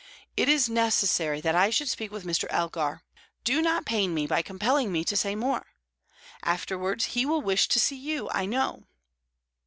[0.35, 2.47] It is necessary that I should speak with Mr.
[2.49, 3.03] Elgar;
[3.43, 5.75] do not pain me by compelling me to say more.
[6.41, 8.87] Afterwards, he will wish to see you, I know."